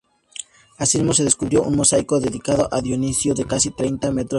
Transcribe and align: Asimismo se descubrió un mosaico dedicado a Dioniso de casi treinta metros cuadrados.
Asimismo 0.79 1.13
se 1.13 1.23
descubrió 1.23 1.61
un 1.61 1.75
mosaico 1.75 2.19
dedicado 2.19 2.67
a 2.73 2.81
Dioniso 2.81 3.35
de 3.35 3.45
casi 3.45 3.69
treinta 3.69 4.07
metros 4.07 4.13
cuadrados. 4.13 4.29